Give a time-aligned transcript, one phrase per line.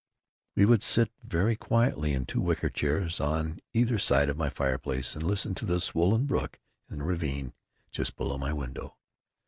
[0.55, 5.15] We would sit very quietly in two wicker chairs on either side of my fireplace
[5.15, 7.53] & listen to the swollen brook in the ravine
[7.91, 8.95] just below my window.